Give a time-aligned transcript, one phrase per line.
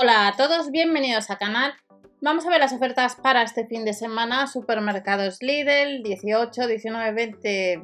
[0.00, 1.74] Hola a todos, bienvenidos al canal.
[2.20, 4.46] Vamos a ver las ofertas para este fin de semana.
[4.46, 7.82] Supermercados Lidl, 18, 19, 20,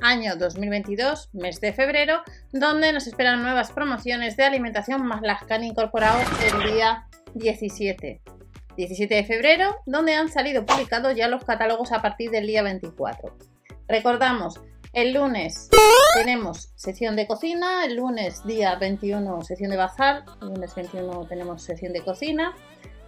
[0.00, 2.22] año 2022, mes de febrero,
[2.52, 8.22] donde nos esperan nuevas promociones de alimentación más las que han incorporado el día 17.
[8.76, 13.36] 17 de febrero, donde han salido publicados ya los catálogos a partir del día 24.
[13.88, 14.60] Recordamos,
[14.92, 15.70] el lunes
[16.14, 21.62] tenemos sección de cocina, el lunes día 21 sección de bazar, el lunes 21 tenemos
[21.62, 22.54] sección de cocina,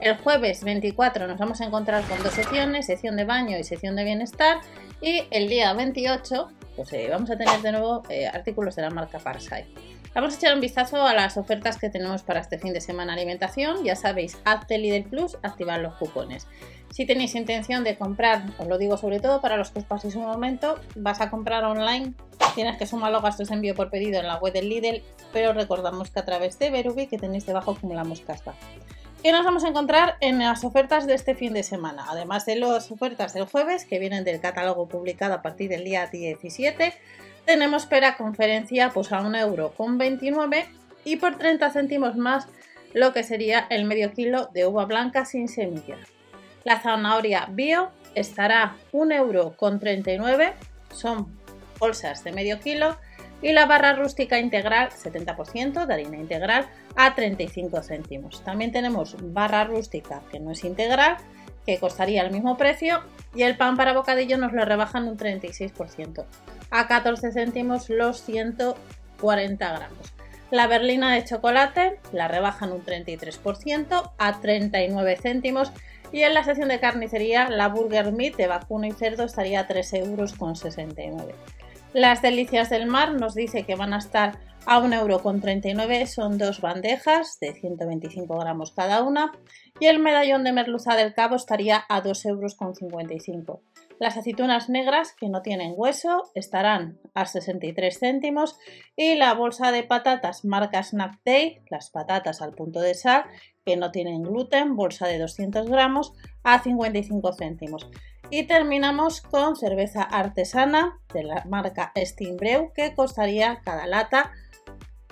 [0.01, 3.97] el jueves 24 nos vamos a encontrar con dos secciones, sección de baño y sección
[3.97, 4.59] de bienestar,
[5.01, 8.91] y el día 28 pues, eh, vamos a tener de nuevo eh, artículos de la
[8.91, 9.67] marca Parsai.
[10.15, 13.13] Vamos a echar un vistazo a las ofertas que tenemos para este fin de semana
[13.13, 13.85] alimentación.
[13.85, 16.49] Ya sabéis, hazte Lidl Plus, activar los cupones.
[16.91, 20.17] Si tenéis intención de comprar, os lo digo sobre todo para los que os paséis
[20.17, 22.15] un momento, vas a comprar online,
[22.61, 25.55] tienes que sumar los gastos de envío por pedido en la web del Lidl, pero
[25.55, 28.53] recordamos que a través de Verubi que tenéis debajo acumulamos casta.
[29.23, 32.05] ¿Qué nos vamos a encontrar en las ofertas de este fin de semana?
[32.11, 36.07] Además de las ofertas del jueves, que vienen del catálogo publicado a partir del día
[36.07, 36.93] 17,
[37.47, 40.67] tenemos pera conferencia pues a 1 euro con 29
[41.05, 42.47] y por 30 céntimos más
[42.93, 45.97] lo que sería el medio kilo de uva blanca sin semilla.
[46.65, 50.53] La zanahoria bio estará 1 euro con 39,
[50.93, 51.40] son
[51.81, 52.97] bolsas de medio kilo
[53.43, 58.45] y la barra rústica integral 70% de harina integral a 35 céntimos.
[58.45, 61.17] También tenemos barra rústica que no es integral
[61.67, 63.01] que costaría el mismo precio
[63.35, 66.25] y el pan para bocadillo nos lo rebajan un 36%
[66.71, 70.15] a 14 céntimos los 140 gramos.
[70.51, 75.73] La berlina de chocolate la rebajan un 33% a 39 céntimos
[76.13, 79.67] y en la sección de carnicería la burger meat de vacuno y cerdo estaría a
[79.69, 81.35] 3 euros con 69.
[81.93, 86.61] Las delicias del mar nos dice que van a estar a 1,39 euro, son dos
[86.61, 89.33] bandejas de 125 gramos cada una
[89.81, 93.61] y el medallón de merluza del cabo estaría a 2,55 euros.
[94.01, 98.57] Las aceitunas negras que no tienen hueso estarán a 63 céntimos
[98.97, 103.25] y la bolsa de patatas marca Snack Day, las patatas al punto de sal
[103.63, 107.91] que no tienen gluten, bolsa de 200 gramos a 55 céntimos.
[108.31, 114.33] Y terminamos con cerveza artesana de la marca Steambreu que costaría cada lata,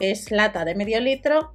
[0.01, 1.53] es lata de medio litro,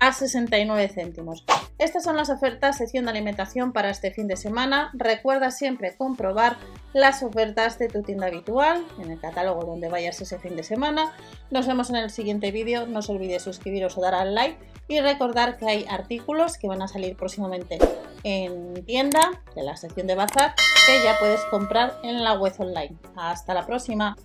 [0.00, 1.44] a 69 céntimos.
[1.78, 4.90] Estas son las ofertas sección de alimentación para este fin de semana.
[4.92, 6.56] Recuerda siempre comprobar
[6.92, 11.12] las ofertas de tu tienda habitual en el catálogo donde vayas ese fin de semana.
[11.50, 12.86] Nos vemos en el siguiente vídeo.
[12.86, 16.82] No os olvidéis suscribiros o dar al like y recordar que hay artículos que van
[16.82, 17.78] a salir próximamente
[18.24, 20.54] en tienda de la sección de bazar
[20.86, 22.96] que ya puedes comprar en la web online.
[23.16, 24.16] Hasta la próxima.